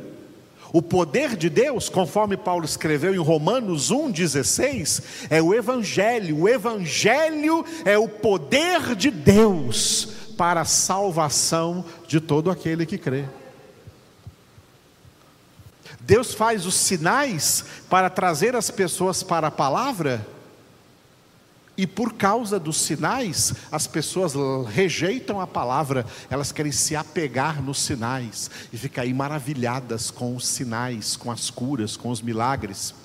O 0.74 0.82
poder 0.82 1.38
de 1.38 1.50
Deus, 1.50 1.88
conforme 1.88 2.36
Paulo 2.36 2.66
escreveu 2.66 3.16
em 3.16 3.18
Romanos 3.18 3.92
1,16, 3.92 5.28
é 5.30 5.42
o 5.42 5.54
Evangelho. 5.54 6.42
O 6.42 6.50
Evangelho 6.50 7.64
é 7.86 7.98
o 7.98 8.10
poder 8.10 8.94
de 8.96 9.10
Deus 9.10 10.10
para 10.38 10.62
a 10.62 10.66
salvação 10.66 11.86
de 12.08 12.20
todo 12.20 12.52
aquele 12.52 12.86
que 12.86 12.98
crê. 12.98 13.24
Deus 16.02 16.34
faz 16.34 16.66
os 16.66 16.76
sinais 16.76 17.66
para 17.90 18.10
trazer 18.10 18.56
as 18.56 18.70
pessoas 18.70 19.24
para 19.24 19.48
a 19.48 19.52
palavra, 19.52 20.28
e 21.78 21.86
por 21.86 22.14
causa 22.14 22.58
dos 22.58 22.78
sinais, 22.78 23.54
as 23.72 23.86
pessoas 23.86 24.34
rejeitam 24.68 25.42
a 25.42 25.48
palavra, 25.48 26.06
elas 26.30 26.52
querem 26.52 26.72
se 26.72 26.96
apegar 26.96 27.62
nos 27.62 27.80
sinais 27.82 28.50
e 28.72 28.78
ficar 28.78 29.02
aí 29.02 29.14
maravilhadas 29.14 30.10
com 30.10 30.36
os 30.36 30.48
sinais, 30.48 31.18
com 31.18 31.30
as 31.30 31.50
curas, 31.50 31.98
com 31.98 32.10
os 32.10 32.22
milagres. 32.22 32.96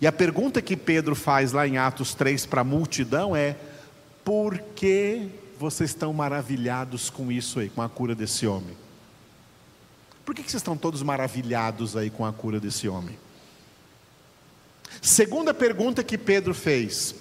E 0.00 0.06
a 0.06 0.12
pergunta 0.12 0.62
que 0.62 0.76
Pedro 0.76 1.14
faz 1.16 1.52
lá 1.52 1.66
em 1.66 1.78
Atos 1.78 2.14
3 2.14 2.46
para 2.46 2.60
a 2.60 2.64
multidão 2.64 3.34
é: 3.34 3.56
por 4.24 4.58
que 4.58 5.28
vocês 5.58 5.90
estão 5.90 6.12
maravilhados 6.12 7.10
com 7.10 7.30
isso 7.30 7.58
aí, 7.58 7.68
com 7.68 7.82
a 7.82 7.88
cura 7.88 8.14
desse 8.14 8.46
homem? 8.46 8.76
Por 10.24 10.34
que 10.34 10.42
vocês 10.42 10.54
estão 10.54 10.76
todos 10.76 11.02
maravilhados 11.02 11.96
aí 11.96 12.08
com 12.08 12.24
a 12.24 12.32
cura 12.32 12.60
desse 12.60 12.88
homem? 12.88 13.18
Segunda 15.00 15.52
pergunta 15.52 16.04
que 16.04 16.16
Pedro 16.16 16.54
fez: 16.54 17.14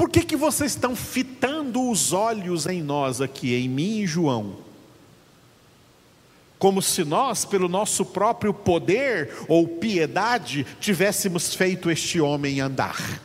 por 0.00 0.08
que, 0.08 0.22
que 0.22 0.34
vocês 0.34 0.72
estão 0.72 0.96
fitando 0.96 1.90
os 1.90 2.14
olhos 2.14 2.66
em 2.66 2.82
nós 2.82 3.20
aqui, 3.20 3.54
em 3.54 3.68
mim 3.68 3.98
e 3.98 4.06
João? 4.06 4.56
Como 6.58 6.80
se 6.80 7.04
nós, 7.04 7.44
pelo 7.44 7.68
nosso 7.68 8.06
próprio 8.06 8.54
poder 8.54 9.30
ou 9.46 9.68
piedade, 9.68 10.66
tivéssemos 10.80 11.54
feito 11.54 11.90
este 11.90 12.18
homem 12.18 12.62
andar. 12.62 13.20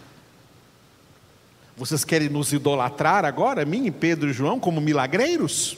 Vocês 1.77 2.03
querem 2.03 2.27
nos 2.27 2.51
idolatrar 2.51 3.23
agora, 3.23 3.63
mim, 3.63 3.89
Pedro 3.89 4.29
e 4.29 4.33
João, 4.33 4.59
como 4.59 4.81
milagreiros? 4.81 5.77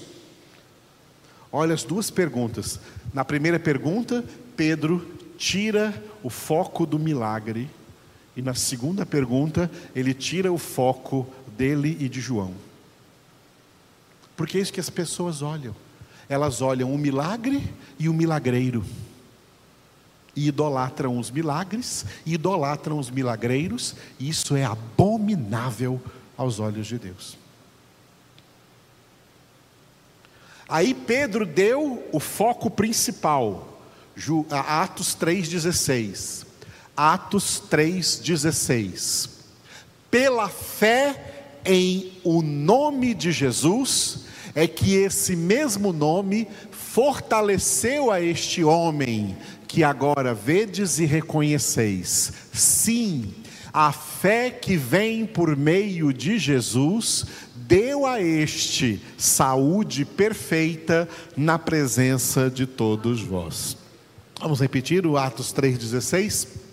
Olha 1.51 1.75
as 1.75 1.83
duas 1.83 2.09
perguntas. 2.09 2.79
Na 3.13 3.23
primeira 3.23 3.59
pergunta, 3.59 4.25
Pedro 4.55 5.07
tira 5.37 5.93
o 6.23 6.29
foco 6.31 6.87
do 6.87 6.97
milagre 6.97 7.69
e 8.37 8.41
na 8.43 8.53
segunda 8.53 9.03
pergunta, 9.03 9.69
ele 9.95 10.13
tira 10.13 10.53
o 10.53 10.59
foco 10.59 11.27
dele 11.57 11.97
e 11.99 12.07
de 12.07 12.21
João. 12.21 12.53
Porque 14.35 14.59
é 14.59 14.61
isso 14.61 14.71
que 14.71 14.79
as 14.79 14.91
pessoas 14.91 15.41
olham. 15.41 15.75
Elas 16.29 16.61
olham 16.61 16.93
o 16.93 16.97
milagre 16.99 17.67
e 17.97 18.07
o 18.07 18.13
milagreiro. 18.13 18.85
E 20.35 20.49
idolatram 20.49 21.17
os 21.17 21.31
milagres, 21.31 22.05
e 22.23 22.35
idolatram 22.35 22.99
os 22.99 23.09
milagreiros, 23.09 23.95
e 24.19 24.29
isso 24.29 24.55
é 24.55 24.63
abominável 24.63 25.99
aos 26.37 26.59
olhos 26.59 26.85
de 26.85 26.99
Deus. 26.99 27.35
Aí 30.69 30.93
Pedro 30.93 31.43
deu 31.43 32.07
o 32.11 32.19
foco 32.19 32.69
principal, 32.69 33.81
Atos 34.51 35.15
3,16. 35.15 36.46
Atos 36.97 37.61
3,16. 37.69 39.29
Pela 40.09 40.49
fé 40.49 41.59
em 41.63 42.13
o 42.23 42.41
nome 42.41 43.13
de 43.13 43.31
Jesus, 43.31 44.25
é 44.55 44.67
que 44.67 44.95
esse 44.95 45.35
mesmo 45.35 45.93
nome 45.93 46.47
fortaleceu 46.71 48.09
a 48.09 48.19
este 48.19 48.63
homem, 48.63 49.37
que 49.67 49.83
agora 49.83 50.33
vedes 50.33 50.97
e 50.97 51.05
reconheceis. 51.05 52.33
Sim, 52.51 53.31
a 53.71 53.91
fé 53.91 54.49
que 54.49 54.75
vem 54.75 55.27
por 55.27 55.55
meio 55.55 56.11
de 56.11 56.39
Jesus 56.39 57.25
deu 57.53 58.05
a 58.05 58.21
este 58.21 58.99
saúde 59.17 60.05
perfeita 60.05 61.07
na 61.35 61.59
presença 61.59 62.49
de 62.49 62.65
todos 62.65 63.21
vós. 63.21 63.77
Vamos 64.39 64.59
repetir 64.59 65.05
o 65.05 65.17
Atos 65.17 65.53
3,16? 65.53 66.66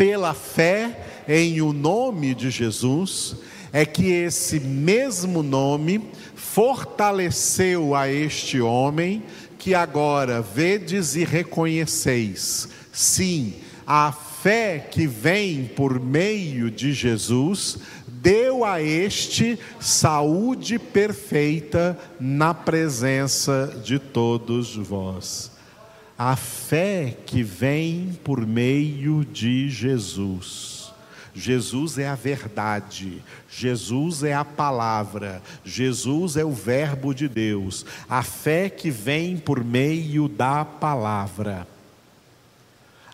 Pela 0.00 0.32
fé 0.32 0.98
em 1.28 1.60
o 1.60 1.74
nome 1.74 2.34
de 2.34 2.50
Jesus, 2.50 3.36
é 3.70 3.84
que 3.84 4.06
esse 4.10 4.58
mesmo 4.58 5.42
nome 5.42 6.08
fortaleceu 6.34 7.94
a 7.94 8.10
este 8.10 8.62
homem 8.62 9.22
que 9.58 9.74
agora 9.74 10.40
vedes 10.40 11.16
e 11.16 11.24
reconheceis. 11.24 12.66
Sim, 12.90 13.56
a 13.86 14.10
fé 14.10 14.78
que 14.90 15.06
vem 15.06 15.66
por 15.76 16.00
meio 16.00 16.70
de 16.70 16.94
Jesus 16.94 17.76
deu 18.08 18.64
a 18.64 18.80
este 18.80 19.58
saúde 19.78 20.78
perfeita 20.78 21.98
na 22.18 22.54
presença 22.54 23.78
de 23.84 23.98
todos 23.98 24.74
vós 24.76 25.59
a 26.22 26.36
fé 26.36 27.16
que 27.24 27.42
vem 27.42 28.12
por 28.22 28.46
meio 28.46 29.24
de 29.24 29.70
Jesus. 29.70 30.92
Jesus 31.34 31.96
é 31.96 32.06
a 32.08 32.14
verdade, 32.14 33.22
Jesus 33.48 34.22
é 34.22 34.34
a 34.34 34.44
palavra, 34.44 35.40
Jesus 35.64 36.36
é 36.36 36.44
o 36.44 36.52
Verbo 36.52 37.14
de 37.14 37.26
Deus, 37.26 37.86
a 38.06 38.22
fé 38.22 38.68
que 38.68 38.90
vem 38.90 39.38
por 39.38 39.64
meio 39.64 40.28
da 40.28 40.62
palavra. 40.62 41.66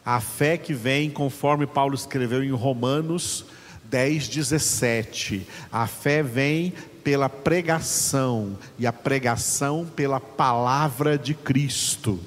A 0.04 0.20
fé 0.20 0.58
que 0.58 0.74
vem, 0.74 1.08
conforme 1.08 1.64
Paulo 1.64 1.94
escreveu 1.94 2.42
em 2.42 2.50
Romanos 2.50 3.44
10, 3.84 4.26
17, 4.26 5.46
a 5.70 5.86
fé 5.86 6.24
vem 6.24 6.72
pela 7.04 7.28
pregação, 7.28 8.58
e 8.76 8.84
a 8.84 8.92
pregação 8.92 9.86
pela 9.94 10.18
palavra 10.18 11.16
de 11.16 11.34
Cristo. 11.34 12.18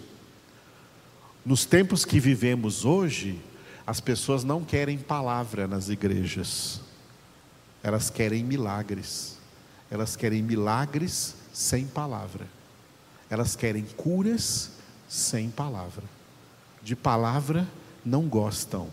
Nos 1.50 1.66
tempos 1.66 2.06
que 2.06 2.20
vivemos 2.20 2.86
hoje, 2.86 3.42
as 3.88 4.00
pessoas 4.00 4.44
não 4.44 4.64
querem 4.64 5.00
palavra 5.00 5.68
nas 5.68 5.90
igrejas, 5.90 6.80
elas 7.82 8.08
querem 8.08 8.44
milagres, 8.44 9.36
elas 9.90 10.16
querem 10.16 10.44
milagres 10.44 11.34
sem 11.52 11.88
palavra, 11.88 12.46
elas 13.32 13.56
querem 13.56 13.84
curas 13.84 14.74
sem 15.08 15.50
palavra, 15.50 16.04
de 16.84 16.96
palavra 16.96 17.68
não 18.06 18.28
gostam, 18.28 18.88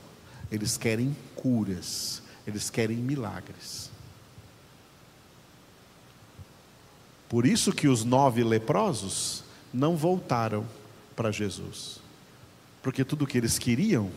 eles 0.50 0.78
querem 0.78 1.14
curas, 1.34 2.22
eles 2.46 2.70
querem 2.70 2.96
milagres. 2.96 3.90
Por 7.28 7.44
isso 7.44 7.70
que 7.70 7.86
os 7.86 8.02
nove 8.02 8.42
leprosos 8.42 9.44
não 9.74 9.94
voltaram 9.94 10.66
para 11.14 11.30
Jesus 11.30 12.05
porque 12.86 13.04
tudo 13.04 13.24
o 13.24 13.26
que 13.26 13.36
eles 13.36 13.58
queriam 13.58 14.08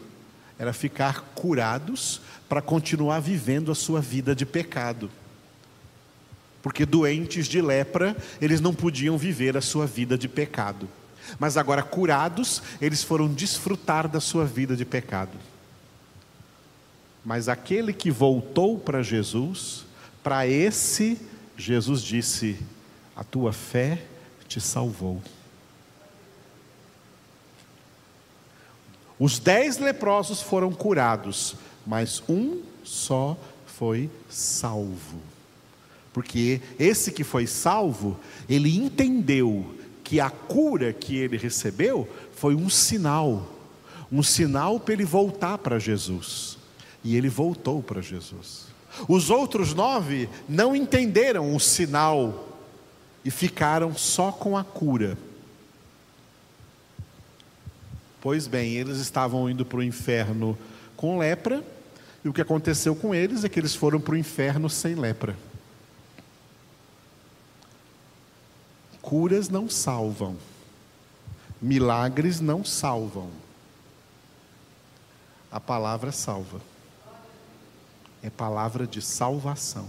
era 0.59 0.71
ficar 0.71 1.21
curados 1.33 2.21
para 2.47 2.61
continuar 2.61 3.19
vivendo 3.19 3.71
a 3.71 3.75
sua 3.75 3.99
vida 3.99 4.35
de 4.35 4.45
pecado. 4.45 5.09
Porque 6.61 6.85
doentes 6.85 7.47
de 7.47 7.63
lepra, 7.63 8.15
eles 8.39 8.61
não 8.61 8.71
podiam 8.71 9.17
viver 9.17 9.57
a 9.57 9.61
sua 9.61 9.87
vida 9.87 10.15
de 10.15 10.27
pecado. 10.27 10.87
Mas 11.39 11.57
agora 11.57 11.81
curados, 11.81 12.61
eles 12.79 13.01
foram 13.03 13.27
desfrutar 13.27 14.07
da 14.07 14.19
sua 14.19 14.45
vida 14.45 14.75
de 14.75 14.85
pecado. 14.85 15.35
Mas 17.25 17.49
aquele 17.49 17.91
que 17.91 18.11
voltou 18.11 18.77
para 18.77 19.01
Jesus, 19.01 19.83
para 20.21 20.45
esse, 20.45 21.19
Jesus 21.57 22.03
disse: 22.03 22.59
A 23.15 23.23
tua 23.23 23.51
fé 23.51 24.03
te 24.47 24.61
salvou. 24.61 25.19
Os 29.19 29.37
dez 29.37 29.77
leprosos 29.77 30.41
foram 30.41 30.71
curados, 30.71 31.55
mas 31.85 32.23
um 32.29 32.61
só 32.83 33.37
foi 33.65 34.09
salvo. 34.29 35.17
Porque 36.13 36.61
esse 36.79 37.11
que 37.11 37.23
foi 37.23 37.45
salvo, 37.45 38.17
ele 38.47 38.75
entendeu 38.77 39.75
que 40.03 40.19
a 40.19 40.29
cura 40.29 40.93
que 40.93 41.15
ele 41.17 41.37
recebeu 41.37 42.07
foi 42.35 42.55
um 42.55 42.69
sinal, 42.69 43.47
um 44.11 44.23
sinal 44.23 44.79
para 44.79 44.93
ele 44.93 45.05
voltar 45.05 45.57
para 45.57 45.77
Jesus. 45.77 46.57
E 47.03 47.15
ele 47.15 47.29
voltou 47.29 47.83
para 47.83 48.01
Jesus. 48.01 48.65
Os 49.07 49.29
outros 49.29 49.73
nove 49.73 50.27
não 50.47 50.75
entenderam 50.75 51.55
o 51.55 51.59
sinal 51.59 52.47
e 53.23 53.29
ficaram 53.29 53.95
só 53.95 54.31
com 54.31 54.57
a 54.57 54.63
cura. 54.63 55.17
Pois 58.21 58.47
bem, 58.47 58.73
eles 58.73 58.97
estavam 58.97 59.49
indo 59.49 59.65
para 59.65 59.79
o 59.79 59.83
inferno 59.83 60.57
com 60.97 61.17
lepra, 61.17 61.63
e 62.23 62.27
o 62.27 62.33
que 62.33 62.41
aconteceu 62.41 62.93
com 62.93 63.15
eles 63.15 63.45
é 63.45 63.49
que 63.49 63.57
eles 63.57 63.73
foram 63.73 64.01
para 64.01 64.13
o 64.13 64.17
inferno 64.17 64.69
sem 64.69 64.95
lepra. 64.95 65.37
Curas 69.01 69.47
não 69.47 69.69
salvam, 69.69 70.35
milagres 71.61 72.41
não 72.41 72.65
salvam, 72.65 73.29
a 75.49 75.59
palavra 75.59 76.11
salva. 76.11 76.61
É 78.21 78.29
palavra 78.29 78.85
de 78.85 79.01
salvação, 79.01 79.87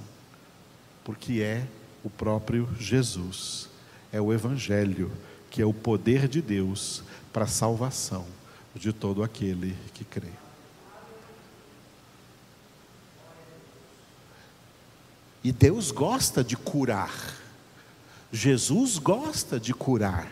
porque 1.04 1.42
é 1.42 1.66
o 2.04 2.08
próprio 2.08 2.68
Jesus, 2.78 3.68
é 4.12 4.20
o 4.20 4.32
Evangelho, 4.32 5.10
que 5.50 5.60
é 5.60 5.66
o 5.66 5.74
poder 5.74 6.28
de 6.28 6.40
Deus 6.40 7.02
para 7.32 7.44
a 7.44 7.48
salvação 7.48 8.26
de 8.74 8.92
todo 8.92 9.22
aquele 9.22 9.76
que 9.94 10.04
crê. 10.04 10.30
E 15.42 15.52
Deus 15.52 15.90
gosta 15.90 16.44
de 16.44 16.56
curar. 16.56 17.34
Jesus 18.30 18.98
gosta 18.98 19.58
de 19.58 19.72
curar. 19.72 20.30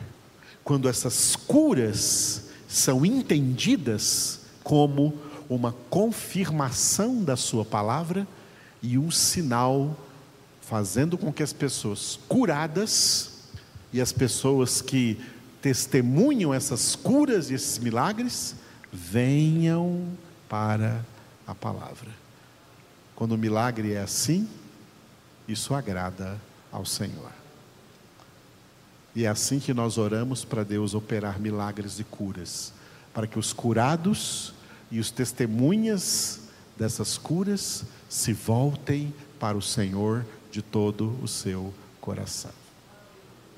Quando 0.63 0.89
essas 0.89 1.35
curas 1.35 2.45
são 2.69 3.05
entendidas 3.07 4.41
como 4.63 5.19
uma 5.49 5.73
confirmação 5.89 7.25
da 7.25 7.37
Sua 7.37 7.65
palavra 7.65 8.29
e 8.83 8.99
um 8.99 9.11
sinal, 9.11 9.97
fazendo 10.61 11.17
com 11.17 11.33
que 11.33 11.43
as 11.43 11.55
pessoas 11.55 12.19
curadas 12.29 13.31
e 13.91 14.01
as 14.01 14.13
pessoas 14.13 14.83
que 14.83 15.19
testemunham 15.61 16.55
essas 16.55 16.95
curas 16.95 17.51
e 17.51 17.55
esses 17.55 17.79
milagres 17.79 18.55
venham 18.93 20.07
para 20.49 21.05
a 21.47 21.55
palavra. 21.55 22.11
Quando 23.15 23.33
o 23.33 23.39
milagre 23.39 23.93
é 23.93 24.01
assim, 24.01 24.49
isso 25.47 25.75
agrada 25.75 26.39
ao 26.71 26.85
Senhor. 26.85 27.33
E 29.15 29.25
é 29.25 29.29
assim 29.29 29.59
que 29.59 29.75
nós 29.75 29.99
oramos 29.99 30.45
para 30.45 30.63
Deus 30.63 30.95
operar 30.95 31.41
milagres 31.41 31.99
e 31.99 32.05
curas, 32.05 32.73
para 33.13 33.27
que 33.27 33.39
os 33.39 33.53
curados 33.53 34.55
e 34.91 35.01
os 35.01 35.11
testemunhas 35.11 36.41
dessas 36.77 37.19
curas 37.19 37.85
se 38.09 38.33
voltem 38.33 39.13
para 39.41 39.57
o 39.57 39.63
Senhor 39.63 40.25
de 40.53 40.63
todo 40.63 41.19
o 41.23 41.27
seu 41.27 41.75
coração. 42.01 42.68